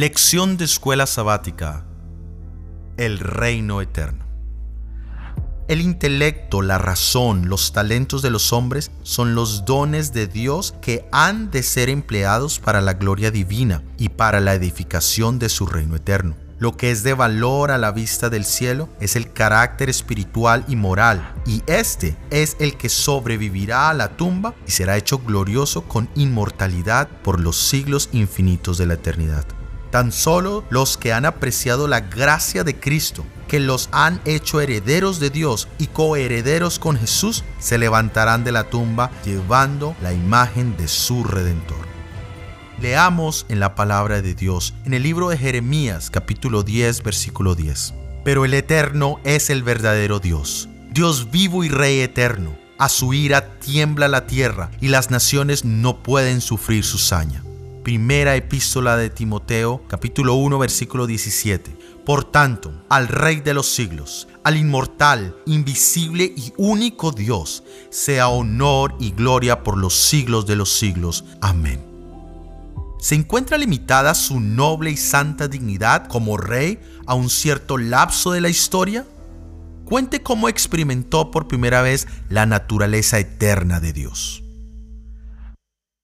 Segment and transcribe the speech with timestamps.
[0.00, 1.84] Lección de escuela sabática.
[2.96, 4.24] El reino eterno.
[5.68, 11.06] El intelecto, la razón, los talentos de los hombres son los dones de Dios que
[11.12, 15.96] han de ser empleados para la gloria divina y para la edificación de su reino
[15.96, 16.34] eterno.
[16.58, 20.76] Lo que es de valor a la vista del cielo es el carácter espiritual y
[20.76, 26.08] moral, y este es el que sobrevivirá a la tumba y será hecho glorioso con
[26.14, 29.44] inmortalidad por los siglos infinitos de la eternidad.
[29.90, 35.18] Tan solo los que han apreciado la gracia de Cristo, que los han hecho herederos
[35.18, 40.86] de Dios y coherederos con Jesús, se levantarán de la tumba llevando la imagen de
[40.86, 41.90] su Redentor.
[42.80, 47.92] Leamos en la palabra de Dios en el libro de Jeremías capítulo 10 versículo 10.
[48.24, 52.56] Pero el eterno es el verdadero Dios, Dios vivo y Rey eterno.
[52.78, 57.42] A su ira tiembla la tierra y las naciones no pueden sufrir su saña.
[57.82, 61.74] Primera epístola de Timoteo, capítulo 1, versículo 17.
[62.04, 68.96] Por tanto, al Rey de los siglos, al inmortal, invisible y único Dios, sea honor
[69.00, 71.24] y gloria por los siglos de los siglos.
[71.40, 71.82] Amén.
[72.98, 78.42] ¿Se encuentra limitada su noble y santa dignidad como rey a un cierto lapso de
[78.42, 79.06] la historia?
[79.86, 84.42] Cuente cómo experimentó por primera vez la naturaleza eterna de Dios.